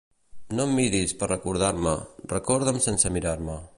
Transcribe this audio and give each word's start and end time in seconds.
No 0.59 0.63
em 0.69 0.71
miris 0.77 1.13
per 1.19 1.29
recordar-me; 1.31 1.93
recorda'm 2.33 2.81
sense 2.87 3.13
mirar-me. 3.19 3.59